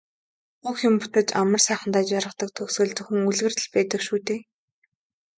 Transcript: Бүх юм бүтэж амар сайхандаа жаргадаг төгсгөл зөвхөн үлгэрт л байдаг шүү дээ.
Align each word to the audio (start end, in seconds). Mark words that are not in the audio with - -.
Бүх 0.63 0.77
юм 0.87 0.95
бүтэж 1.01 1.27
амар 1.41 1.61
сайхандаа 1.67 2.03
жаргадаг 2.09 2.49
төгсгөл 2.57 2.91
зөвхөн 2.97 3.27
үлгэрт 3.29 3.57
л 3.63 3.69
байдаг 3.75 4.01
шүү 4.07 4.19
дээ. 4.27 4.41